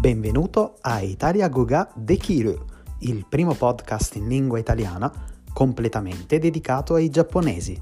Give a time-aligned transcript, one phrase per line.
[0.00, 2.56] Benvenuto a Italia Guga de Kiru,
[3.00, 5.12] il primo podcast in lingua italiana
[5.52, 7.76] completamente dedicato ai giapponesi.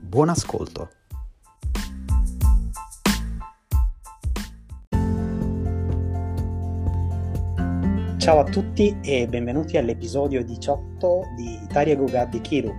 [0.00, 0.90] Buon ascolto!
[8.16, 12.74] Ciao a tutti e benvenuti all'episodio 18 di Italia Guga de Kiru.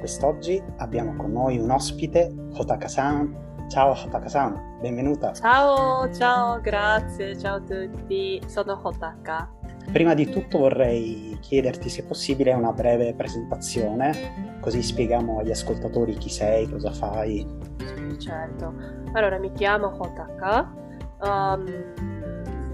[0.00, 5.32] Quest'oggi abbiamo con noi un ospite, Hotaka-san, Ciao Hotaka-san, benvenuta.
[5.32, 9.50] Ciao, ciao, grazie, ciao a tutti, sono Hotaka.
[9.90, 16.28] Prima di tutto vorrei chiederti se possibile una breve presentazione, così spieghiamo agli ascoltatori chi
[16.28, 17.44] sei, cosa fai.
[17.78, 18.72] Sì, certo.
[19.12, 20.72] Allora, mi chiamo Hotaka,
[21.22, 21.64] um,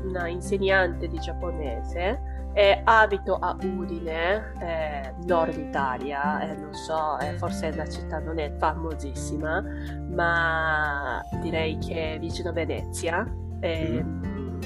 [0.04, 7.32] una insegnante di giapponese e abito a Udine, eh, nord Italia, eh, non so, eh,
[7.38, 9.64] forse la città non è famosissima,
[10.10, 13.26] ma direi che è vicino a Venezia.
[13.64, 14.60] Mm.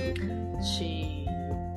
[0.60, 1.24] Ci,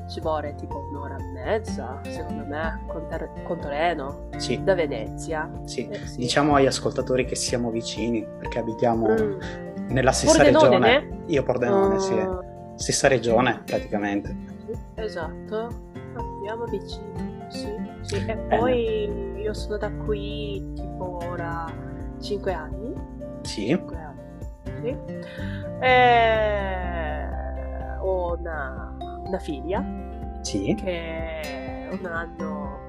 [0.09, 4.63] ci, vuole tipo un'ora e mezza, secondo me, con, ter- con treno sì.
[4.63, 5.51] da Venezia.
[5.65, 5.87] Sì.
[5.89, 6.17] Eh, sì.
[6.17, 9.39] diciamo agli ascoltatori che siamo vicini, perché abitiamo mm.
[9.89, 11.23] nella stessa Pordenone, regione.
[11.27, 11.99] Io Pordenone, uh...
[11.99, 12.13] sì.
[12.13, 12.39] Ah.
[12.75, 14.33] Stessa regione praticamente.
[14.95, 15.89] Esatto
[16.49, 18.25] abbiamo vicini, sì, sì.
[18.25, 21.71] E poi io sono da qui tipo ora
[22.19, 22.93] 5 anni.
[23.41, 23.67] Sì.
[23.67, 24.17] 5 anni,
[24.81, 24.97] sì.
[25.79, 27.27] E
[28.01, 29.85] ho una, una figlia.
[30.41, 30.73] Sì.
[30.75, 32.79] Che è un anno,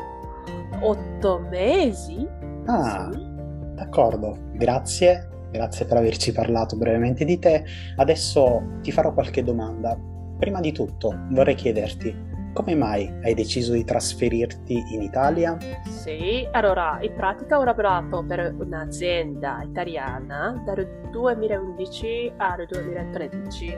[0.80, 2.26] 8 mesi.
[2.64, 3.18] Ah, sì.
[3.74, 5.28] d'accordo, grazie.
[5.50, 7.64] Grazie per averci parlato brevemente di te.
[7.96, 9.98] Adesso ti farò qualche domanda.
[10.38, 15.56] Prima di tutto vorrei chiederti come mai hai deciso di trasferirti in Italia?
[15.84, 23.76] Sì, allora in pratica ho lavorato per un'azienda italiana dal 2011 al 2013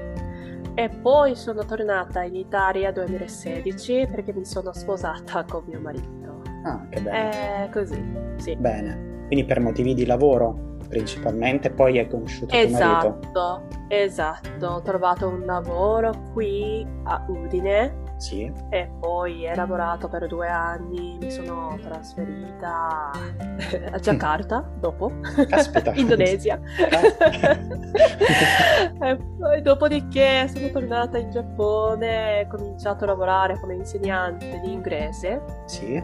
[0.75, 6.43] e poi sono tornata in Italia nel 2016 perché mi sono sposata con mio marito.
[6.65, 7.31] Ah, che bello.
[7.31, 8.03] È così,
[8.37, 8.57] sì.
[8.57, 13.79] Bene, quindi per motivi di lavoro principalmente, poi hai conosciuto esatto, tuo marito.
[13.87, 14.67] Esatto, esatto.
[14.67, 18.51] Ho trovato un lavoro qui a Udine sì.
[18.69, 25.11] E poi ho lavorato per due anni, mi sono trasferita a Giacarta dopo,
[25.49, 25.93] Caspita.
[25.99, 26.61] Indonesia.
[29.03, 35.43] e poi dopodiché sono tornata in Giappone ho cominciato a lavorare come insegnante di inglese.
[35.67, 35.95] Sì.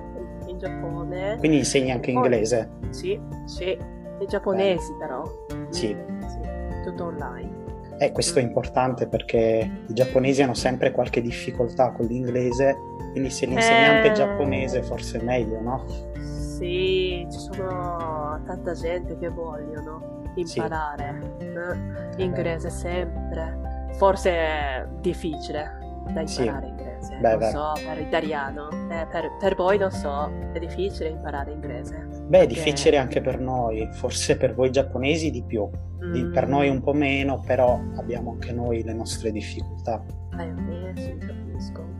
[0.46, 1.36] In Giappone.
[1.38, 2.68] Quindi insegni anche inglese?
[2.90, 3.66] Sì, sì.
[3.66, 4.98] E giapponesi Beh.
[4.98, 5.22] però.
[5.70, 5.96] Sì.
[6.26, 6.40] sì.
[6.82, 7.67] Tutto online.
[7.98, 12.76] E questo è importante perché i giapponesi hanno sempre qualche difficoltà con l'inglese,
[13.10, 14.14] quindi se l'insegnante è eh...
[14.14, 15.84] giapponese forse è meglio, no?
[16.14, 21.44] Sì, ci sono tanta gente che vogliono imparare sì.
[21.44, 22.22] eh?
[22.22, 23.86] inglese sempre.
[23.96, 25.77] Forse è difficile
[26.12, 26.68] da imparare sì.
[26.68, 27.50] inglese, beh, non beh.
[27.50, 28.68] so, per italiano.
[28.90, 32.08] Eh, per, per voi non so, è difficile imparare inglese.
[32.26, 35.68] Beh, è difficile anche per noi, forse per voi giapponesi di più,
[36.04, 36.32] mm.
[36.32, 40.02] per noi un po' meno, però abbiamo anche noi le nostre difficoltà.
[40.38, 41.98] Eh, sì, capisco.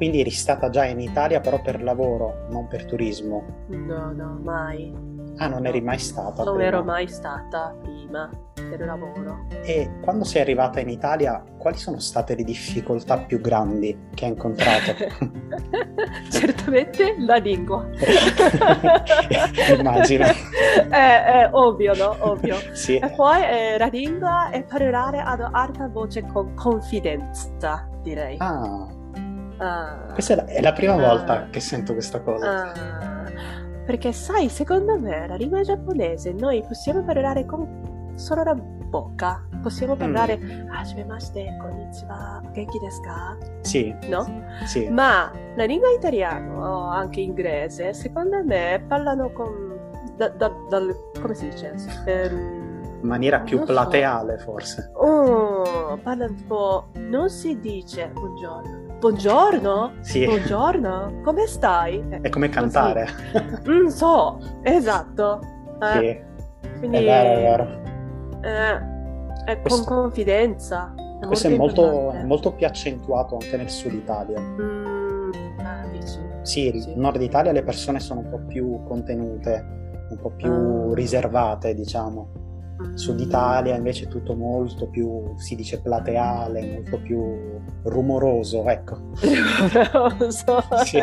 [0.00, 3.66] Quindi eri stata già in Italia però per lavoro, non per turismo?
[3.68, 4.90] No, no, mai.
[5.36, 6.44] Ah, non eri mai stata?
[6.44, 6.68] Non prima.
[6.68, 9.46] ero mai stata prima per lavoro.
[9.62, 14.30] E quando sei arrivata in Italia, quali sono state le difficoltà più grandi che hai
[14.32, 14.94] incontrato?
[16.30, 17.86] Certamente la lingua.
[19.78, 20.26] Immagino.
[20.26, 22.16] È, è, ovvio, no?
[22.20, 22.56] Ovvio.
[22.72, 22.98] Sì.
[22.98, 28.36] E poi eh, la lingua è parlare ad alta voce con confidenza, direi.
[28.38, 28.98] Ah.
[29.60, 32.72] Uh, questa è la, è la prima uh, volta che sento questa cosa.
[32.72, 33.09] Uh,
[33.90, 39.44] perché sai, secondo me la lingua giapponese noi possiamo parlare con solo la bocca.
[39.60, 40.70] Possiamo parlare mm.
[40.70, 43.36] Hajimemashite, konnichiwa, genki desu ka?
[43.62, 43.92] Sì.
[44.08, 44.44] No?
[44.64, 44.88] Sì.
[44.88, 49.74] Ma la lingua italiana o anche inglese, secondo me parlano con...
[50.16, 51.74] Da, da, dal, come si dice?
[52.06, 54.44] Ehm, in maniera più plateale so.
[54.44, 54.90] forse.
[54.94, 56.90] Oh, parlano tipo...
[56.94, 59.92] Non si dice buongiorno Buongiorno?
[60.00, 60.26] Sì.
[60.26, 61.22] Buongiorno?
[61.24, 62.04] Come stai?
[62.20, 63.08] È come cantare.
[63.66, 65.40] mm, so, esatto.
[65.80, 66.22] Eh,
[66.60, 66.68] sì.
[66.80, 67.80] Quindi, è vero, è vero.
[68.42, 70.92] Eh, è questo, con confidenza.
[71.18, 74.38] È questo è molto, è molto, più accentuato anche nel sud Italia.
[74.38, 75.30] Mm,
[75.92, 76.18] dici?
[76.42, 79.64] Sì, sì, nord Italia le persone sono un po' più contenute,
[80.10, 80.92] un po' più mm.
[80.92, 82.39] riservate, diciamo.
[82.94, 88.98] Sud Italia invece è tutto molto più, si dice plateale, molto più rumoroso, ecco.
[89.92, 90.64] Rumoroso.
[90.84, 91.00] sì.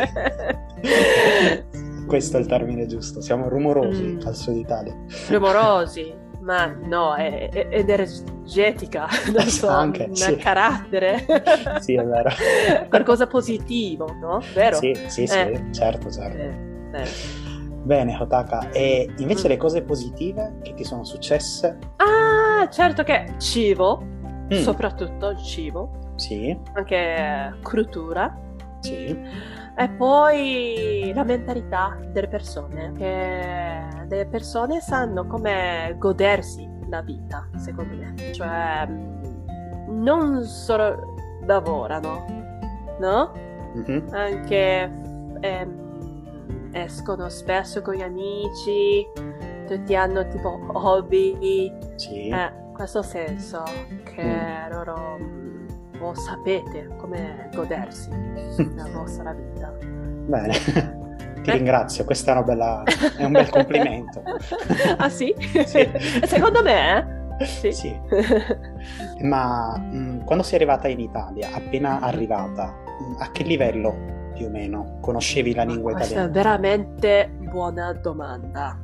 [2.06, 4.20] Questo è il termine giusto, siamo rumorosi mm.
[4.26, 4.96] al Sud Italia.
[5.28, 6.14] Rumorosi.
[6.40, 10.36] ma no, è, è energetica, non so, Anche, un sì.
[10.36, 11.24] carattere.
[11.80, 12.30] Sì, è vero.
[12.88, 14.40] Qualcosa positivo, no?
[14.54, 14.76] Vero?
[14.76, 15.64] Sì, sì, sì, Eh.
[15.72, 16.38] certo, certo.
[16.38, 17.08] Eh, eh.
[17.88, 18.68] Bene, Hotaka.
[18.70, 19.50] E invece Mm.
[19.50, 21.78] le cose positive che ti sono successe?
[21.96, 24.50] Ah, certo che cibo, Mm.
[24.56, 28.38] soprattutto il cibo, Sì, anche cultura.
[28.80, 29.18] sì.
[29.74, 37.94] E poi la mentalità delle persone, che le persone sanno come godersi la vita, secondo
[37.94, 38.32] me.
[38.32, 38.86] Cioè,
[39.88, 41.14] non solo
[41.46, 42.22] lavorano,
[43.00, 43.32] no?
[43.74, 44.08] Mhm.
[44.10, 44.92] Anche
[45.40, 45.86] ehm,
[46.72, 49.06] escono spesso con gli amici,
[49.66, 52.28] tutti hanno tipo hobby, Sì.
[52.28, 53.62] eh, questo senso
[54.04, 54.24] che
[54.70, 58.10] loro mh, voi sapete come godersi
[58.74, 59.72] la vostra vita.
[59.80, 60.52] Bene.
[61.42, 61.56] Ti Eh.
[61.56, 62.82] ringrazio, questa è una bella...
[63.16, 64.22] è un bel complimento.
[64.98, 65.34] ah sì?
[65.64, 65.88] Sì.
[66.24, 67.44] Secondo me, eh?
[67.46, 67.72] Sì.
[67.72, 68.00] Sì.
[69.20, 73.94] Ma mh, quando sei arrivata in Italia, appena arrivata, mh, a che livello
[74.38, 76.32] più o meno conoscevi la lingua Questa è italiana?
[76.32, 78.78] veramente buona domanda.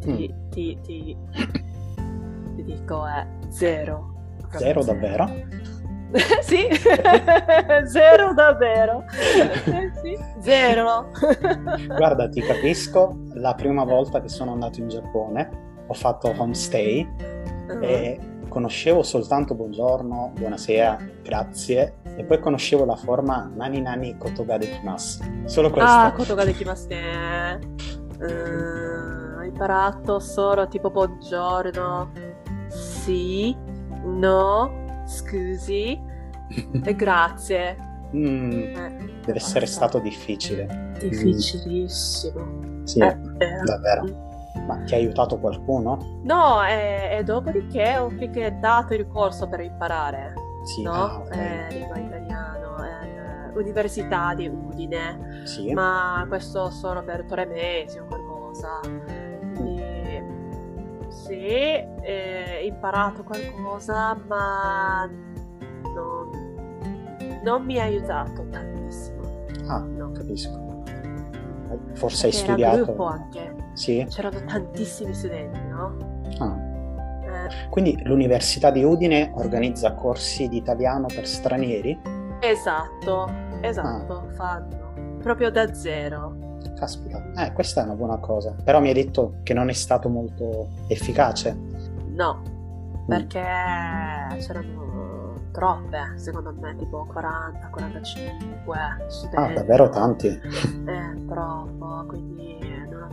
[0.00, 0.48] Ti, Mm.
[0.50, 1.16] ti- ti-
[2.56, 4.10] ti dico è zero.
[4.38, 5.30] Proprio Zero davvero?
[6.42, 6.66] sì,
[7.86, 9.04] zero davvero.
[9.64, 11.08] Eh, sì, zero.
[11.96, 15.50] Guarda, ti capisco, la prima volta che sono andato in Giappone
[15.86, 17.80] ho fatto homestay Uh-huh.
[17.80, 18.18] e
[18.52, 25.22] conoscevo soltanto buongiorno, buonasera, grazie e poi conoscevo la forma nani nani kotoga dekimasu.
[25.46, 25.90] Solo questo.
[25.90, 27.58] Ah, kotoga dekimasu ne.
[28.20, 32.12] Eh, ho imparato solo tipo buongiorno,
[32.68, 33.56] sì,
[34.04, 35.98] no, scusi
[36.84, 37.76] e grazie.
[38.14, 40.92] Mm, Eh, deve essere stato difficile.
[40.98, 42.82] difficilissimo.
[42.84, 43.64] Sì, Eh, vero.
[43.64, 44.30] davvero.
[44.66, 45.98] Ma ti ha aiutato qualcuno?
[46.22, 48.10] No, e, e dopodiché ho
[48.60, 50.92] dato il corso per imparare, Sì, no?
[50.92, 51.36] ah, ok.
[51.36, 55.72] Eh, lingua italiano, all'Università di Udine, Sì.
[55.72, 58.80] ma questo solo per tre mesi o qualcosa.
[59.54, 60.22] Quindi,
[61.08, 65.08] sì, eh, ho imparato qualcosa, ma
[65.82, 69.20] non, non mi ha aiutato tantissimo.
[69.66, 70.12] Ah, No.
[70.12, 70.60] capisco.
[71.94, 72.74] Forse hai Perché studiato.
[72.74, 74.04] Era gruppo anche, Sì.
[74.08, 75.96] c'erano tantissimi studenti, no?
[76.38, 76.70] Ah.
[77.24, 81.98] Eh, Quindi l'Università di Udine organizza corsi di italiano per stranieri?
[82.40, 83.30] Esatto,
[83.60, 86.40] esatto, fanno proprio da zero.
[86.76, 88.54] Caspita, eh, questa è una buona cosa.
[88.64, 91.56] Però mi hai detto che non è stato molto efficace.
[92.14, 92.42] No,
[93.02, 93.06] Mm.
[93.08, 93.42] perché
[94.38, 99.54] c'erano troppe, secondo me, tipo 40, 45 Ah, studenti.
[99.54, 100.26] davvero tanti.
[100.28, 102.58] Eh, troppo, quindi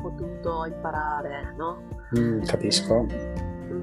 [0.08, 1.82] potuto imparare, no?
[2.19, 3.02] Mm, capisco.
[3.02, 3.82] Mm,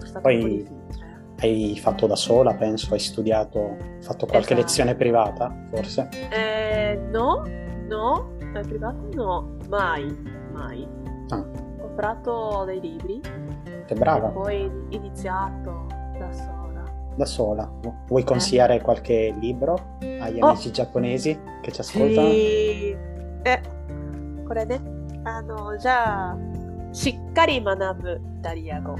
[0.00, 1.12] È stato Poi- un po' difficile.
[1.40, 4.60] Hai fatto da sola, penso, hai studiato, fatto qualche Esatto.
[4.60, 6.08] lezione privata, forse?
[6.30, 7.42] Eh, no,
[7.88, 10.06] no, è privato no, mai,
[10.52, 10.86] mai.
[11.30, 11.38] Ah.
[11.38, 15.86] Ho comprato dei libri Che e brava, poi ho iniziato
[16.18, 16.82] da sola.
[17.16, 17.70] da sola.
[18.06, 20.46] Vuoi consigliare qualche libro agli Oh.
[20.46, 22.28] amici giapponesi che ci ascoltano?
[22.30, 22.96] し
[23.44, 23.60] え
[24.46, 24.80] これね
[25.25, 26.37] あのじゃあ
[26.93, 28.95] しっかり学ぶイタリア語。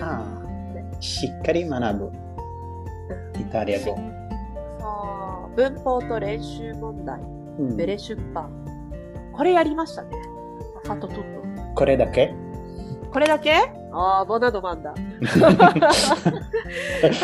[0.00, 0.22] Ah,
[1.00, 2.10] Shikkari Manabu,
[3.34, 3.96] Italiago.
[4.80, 7.18] そう文法と練習問題。
[7.58, 7.76] Mm.
[7.76, 8.48] ベレ出版
[9.32, 10.10] これやりましたね。
[10.84, 11.14] ファットト。
[11.14, 12.34] ッ Kore da che?
[13.12, 13.54] これだけ？
[13.92, 14.94] ああボナドマンだ。
[14.94, 14.98] こ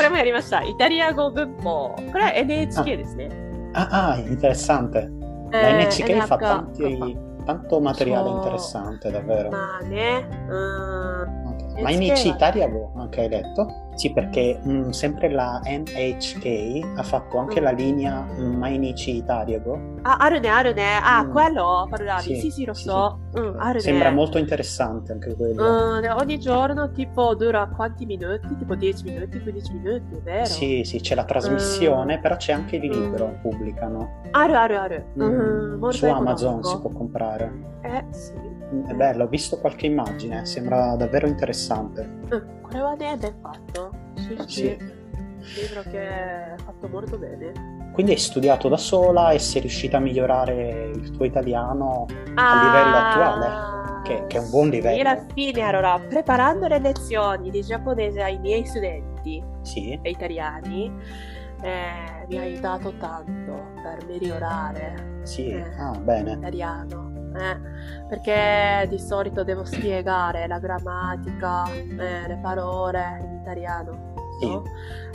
[0.02, 0.62] れもやりました。
[0.62, 1.94] イタリア語文法。
[2.12, 3.28] これは NHK ですね。
[3.74, 5.08] Ah, ah, interessante.
[5.52, 9.48] La Eh, NHK fa NHK tanti, tanto materiale so, interessante davvero.
[9.48, 10.26] Male.
[10.48, 13.85] Uh, Ma in Italia boh, anche hai detto?
[13.96, 17.76] Sì, perché mh, sempre la NHK ha fatto anche la mm.
[17.76, 19.94] linea mm, Mainichi Itariago.
[20.02, 21.30] Ah, Arone, Arone, ah, mm.
[21.30, 23.20] quello parlavi, sì, sì, sì lo sì, so.
[23.32, 23.40] Sì.
[23.40, 25.62] Mm, Sembra molto interessante anche quello.
[25.62, 28.54] Uh, ogni giorno tipo dura quanti minuti?
[28.58, 30.44] Tipo 10 minuti, 15 minuti, vero?
[30.44, 32.18] Sì, sì, c'è la trasmissione, eh.
[32.18, 34.20] però c'è anche il libro, pubblicano.
[34.32, 35.04] Aru, aru, aru.
[35.14, 36.68] Uh-huh, Su Amazon conosco.
[36.68, 37.52] si può comprare.
[37.80, 38.55] Eh, sì.
[38.86, 42.04] È bello, ho visto qualche immagine, sembra davvero interessante.
[42.04, 43.90] Mm, quella vedete fatto?
[44.14, 44.46] Sì, sì.
[44.46, 44.76] sì.
[44.78, 47.76] Un libro che è fatto molto bene.
[47.92, 52.64] Quindi hai studiato da sola e sei riuscita a migliorare il tuo italiano ah, a
[52.64, 54.96] livello attuale, che, che, è un buon livello.
[54.96, 59.98] Io alla fine, allora, preparando le lezioni di giapponese ai miei studenti sì.
[60.02, 60.92] e italiani,
[61.62, 65.46] eh, mi ha aiutato tanto per migliorare sì.
[65.46, 66.34] eh, ah, bene.
[66.34, 67.60] l'italiano eh,
[68.08, 74.14] perché di solito devo spiegare la grammatica, eh, le parole in italiano.
[74.40, 74.64] No?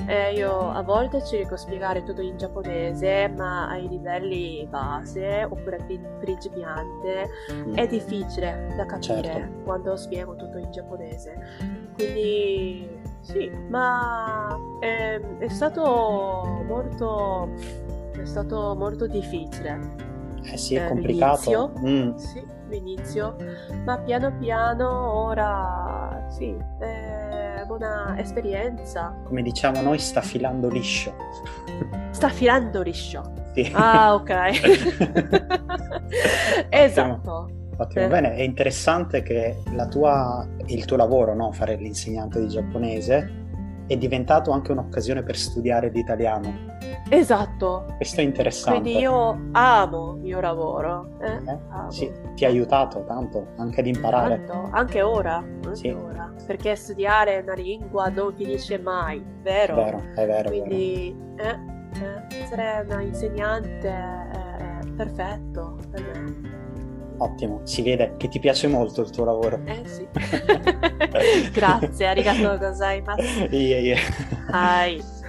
[0.07, 5.77] Eh, io a volte cerco di spiegare tutto in giapponese, ma ai livelli base oppure
[6.19, 7.75] principiante mm.
[7.75, 9.63] è difficile da capire certo.
[9.63, 11.35] quando spiego tutto in giapponese.
[11.93, 17.49] Quindi sì, ma è, ehm, è stato molto
[18.19, 20.09] è stato molto difficile.
[20.43, 21.74] Eh sì, è eh, complicato.
[21.86, 22.15] Mm.
[22.15, 23.36] Sì, l'inizio,
[23.86, 29.15] ma piano piano ora sì, è buona esperienza.
[29.24, 31.13] Come diciamo noi, sta filando liscio.
[32.12, 33.33] Sta filando liscio.
[33.53, 33.71] Sì.
[33.74, 34.31] Ah, ok.
[36.69, 37.50] esatto.
[37.77, 38.07] Ottimo, eh.
[38.07, 39.57] bene, è interessante che
[39.89, 41.51] tua, il tuo lavoro, no?
[41.51, 43.39] fare l'insegnante di giapponese,
[43.88, 46.79] è diventato anche un'occasione per studiare l'italiano.
[47.10, 47.86] Esatto.
[47.98, 48.81] Questo è interessante.
[48.81, 51.17] Quindi io amo il mio lavoro.
[51.20, 51.34] Eh?
[51.34, 54.46] Eh, sì, ti ha aiutato tanto anche ad imparare.
[54.46, 55.36] Tanto, anche ora.
[55.38, 55.89] Anche sì.
[55.89, 56.34] ora.
[56.46, 59.74] Perché studiare una lingua non finisce mai, vero?
[59.74, 60.50] È vero, è vero.
[60.50, 61.50] Quindi vero.
[61.50, 66.50] Eh, eh, essere una insegnante è perfetto per me.
[67.17, 69.62] Ottimo, si vede che ti piace molto il tuo lavoro.
[69.65, 70.08] Eh sì.
[71.53, 73.48] Grazie, arigato gozaimasu.
[73.51, 74.00] Yeah, yeah.
[74.50, 75.20] Hai.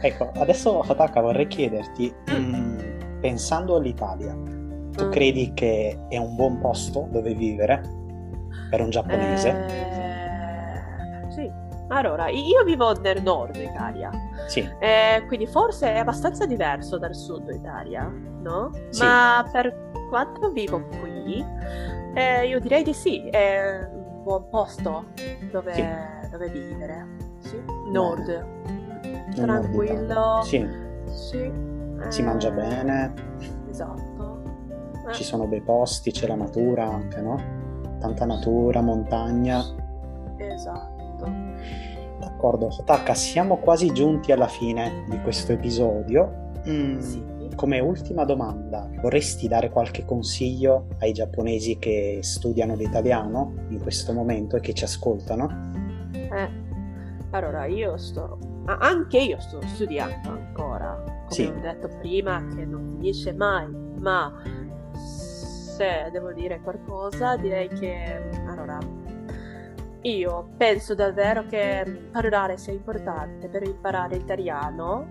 [0.00, 2.78] Ecco, adesso Hataka vorrei chiederti, mh, mm,
[3.20, 5.10] pensando all'Italia, tu mm.
[5.10, 7.82] credi che è un buon posto dove vivere
[8.70, 9.48] per un giapponese?
[9.50, 11.64] Eh, sì.
[11.88, 14.10] Allora, io vivo nel nord Italia,
[14.46, 14.68] sì.
[14.80, 18.12] Eh, quindi forse è abbastanza diverso dal sud Italia,
[18.42, 18.72] no?
[18.88, 19.04] Sì.
[19.04, 21.44] Ma per quando vivo qui,
[22.14, 25.04] eh, io direi di sì, è un buon posto
[25.52, 26.30] dove, sì.
[26.30, 27.06] dove vivere.
[27.38, 27.62] Sì.
[27.92, 28.75] Nord.
[29.42, 30.40] Tranquillo.
[30.42, 30.66] Sì.
[31.06, 31.38] sì.
[31.38, 33.14] Eh, si mangia bene.
[33.68, 34.42] Esatto.
[35.08, 35.12] Eh.
[35.12, 37.40] Ci sono bei posti, c'è la natura anche, no?
[37.98, 39.62] Tanta natura, montagna.
[40.36, 41.30] Esatto.
[42.18, 46.44] D'accordo, Sotaka, siamo quasi giunti alla fine di questo episodio.
[46.68, 46.98] Mm.
[46.98, 54.12] Sì come ultima domanda, vorresti dare qualche consiglio ai giapponesi che studiano l'italiano in questo
[54.12, 55.72] momento e che ci ascoltano?
[56.12, 56.48] Eh,
[57.30, 61.44] allora io sto, anche io sto studiando ancora, come sì.
[61.44, 63.68] ho detto prima, che non finisce mai,
[63.98, 64.32] ma
[64.94, 68.78] se devo dire qualcosa direi che, allora,
[70.02, 75.06] io penso davvero che parlare sia importante per imparare l'italiano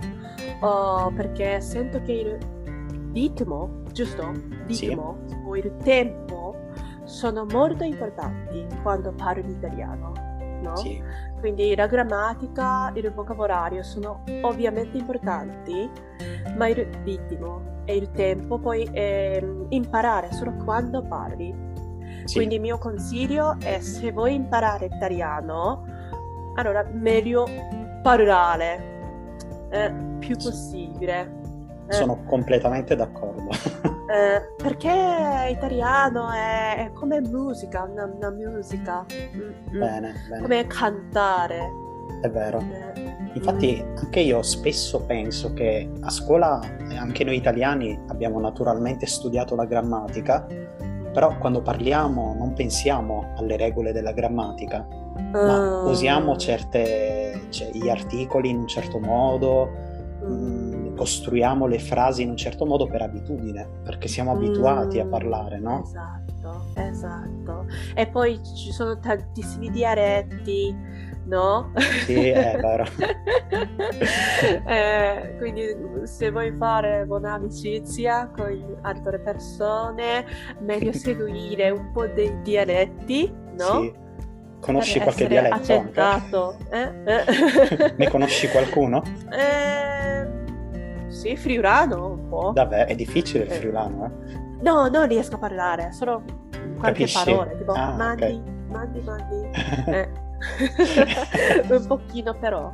[0.61, 2.37] uh, perché sento che il
[3.11, 4.31] ritmo, giusto?
[4.65, 5.35] Ritmo sì.
[5.45, 6.55] o il tempo
[7.03, 10.13] sono molto importanti quando parlo italiano,
[10.69, 10.75] no?
[10.77, 11.01] Sì.
[11.39, 15.89] Quindi la grammatica e il vocabolario sono ovviamente importanti,
[16.55, 21.53] ma il ritmo e il tempo puoi eh, imparare solo quando parli.
[22.25, 22.37] Sì.
[22.37, 25.85] Quindi il mio consiglio è se vuoi imparare italiano,
[26.55, 27.47] allora meglio
[28.01, 31.43] parlare eh, più possibile.
[31.87, 33.49] Eh, Sono completamente d'accordo.
[34.07, 39.05] Eh, perché italiano è, è come musica, una, una musica.
[39.11, 39.79] Mm-hmm.
[39.79, 40.41] Bene, bene.
[40.41, 41.71] Come cantare.
[42.21, 42.59] È vero.
[42.59, 43.97] Eh, Infatti mm.
[43.97, 46.59] anche io spesso penso che a scuola,
[46.97, 50.47] anche noi italiani, abbiamo naturalmente studiato la grammatica,
[51.11, 54.87] però quando parliamo non pensiamo alle regole della grammatica,
[55.31, 55.89] ma uh.
[55.89, 59.69] usiamo certe, cioè, gli articoli in un certo modo,
[60.21, 60.64] mh, mm,
[60.95, 65.09] costruiamo le frasi in un certo modo per abitudine, perché siamo abituati a mm.
[65.09, 65.83] parlare, no?
[65.83, 67.65] Esatto, esatto.
[67.93, 70.75] E poi ci sono tantissimi dialetti,
[71.25, 71.71] no?
[72.05, 72.85] Sì, è vero.
[74.65, 80.25] eh, quindi se vuoi fare buona amicizia con altre persone,
[80.59, 83.81] meglio seguire un po' dei dialetti, no?
[83.81, 84.03] Sì.
[84.65, 85.55] Conosci qualche dialetto?
[85.55, 86.57] Accettato.
[86.71, 86.89] Eh?
[87.05, 87.93] Eh.
[87.97, 89.03] ne conosci qualcuno?
[89.31, 90.14] Eh,
[91.25, 92.51] sì, friulano un po'.
[92.53, 92.87] Davvero?
[92.87, 93.55] È difficile il eh.
[93.55, 94.37] friulano, eh?
[94.61, 96.23] No, non riesco a parlare, solo
[96.77, 97.23] qualche Capisci?
[97.23, 98.41] parola, tipo ah, mandi, okay.
[98.67, 99.49] mandi, mandi.
[99.91, 100.23] Eh.
[101.73, 102.71] un pochino però.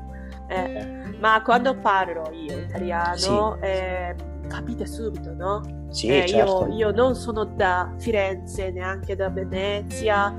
[0.47, 1.15] Eh.
[1.19, 3.65] Ma quando parlo io italiano, sì.
[3.65, 4.15] eh,
[4.47, 5.61] capite subito, no?
[5.89, 6.67] Sì, eh, certo.
[6.67, 10.33] io, io, non sono da Firenze, neanche da Venezia,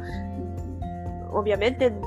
[1.31, 1.99] ovviamente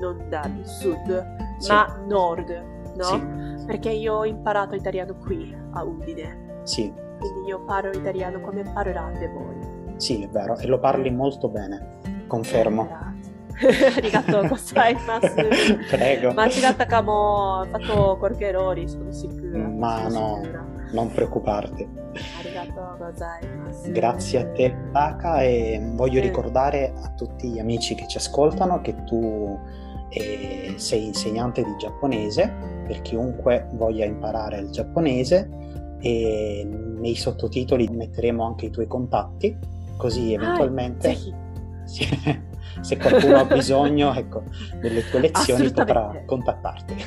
[0.00, 1.70] non dal sud, sì.
[1.70, 2.64] ma nord,
[2.96, 3.04] no?
[3.04, 6.59] Sì Perché io ho imparato italiano qui, a Udine.
[6.63, 6.91] Sì.
[7.19, 9.95] Quindi io parlo italiano come parlate voi.
[9.97, 12.83] Sì, è vero, e lo parli molto bene, confermo.
[12.83, 13.11] Eh, grazie.
[13.61, 15.27] ありがとうございます。
[15.91, 16.33] Prego.
[16.33, 19.59] 間 違ったかも、fatto qualche errore, sono sicura.
[19.59, 20.43] Ma sono no.
[20.43, 20.65] Sicura.
[20.93, 21.99] non preoccuparti.
[23.91, 29.03] Grazie a te Taka e voglio ricordare a tutti gli amici che ci ascoltano che
[29.05, 29.57] tu
[30.09, 32.51] eh, sei insegnante di giapponese
[32.87, 35.49] per chiunque voglia imparare il giapponese
[35.99, 39.57] e nei sottotitoli metteremo anche i tuoi contatti
[39.97, 41.15] così eventualmente
[42.81, 44.43] se qualcuno ha bisogno ecco,
[44.79, 46.95] delle tue lezioni potrà contattarti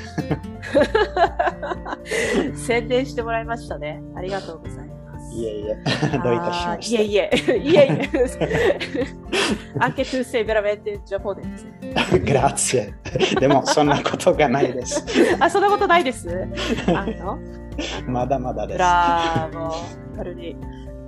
[2.54, 4.02] 宣伝してもらいましたね。
[4.14, 4.87] ありがとうございます。
[5.32, 5.74] いえいえ、
[6.22, 7.02] どういたしまして。
[7.02, 8.10] いえいえ、いえいえ。
[9.80, 11.66] Anche tu sei veramente giapponese.
[12.24, 12.94] Grazie.
[13.40, 15.04] でも、そんなことがないです。
[15.40, 16.28] あ、そんなことないです。
[16.86, 17.38] あの
[18.06, 18.78] まだまだです。
[18.78, 19.74] Bravo.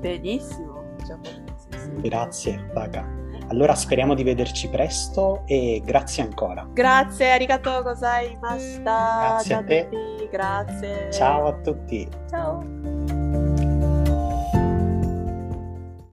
[0.03, 0.83] Benissimo.
[2.03, 3.05] Grazie, Taka.
[3.49, 6.67] Allora speriamo di vederci presto e grazie ancora.
[6.73, 9.19] Grazie, arigatou gozaimashita.
[9.21, 9.89] Grazie a te.
[10.31, 11.09] Grazie.
[11.13, 12.09] Ciao a tutti.
[12.29, 13.00] Ciao.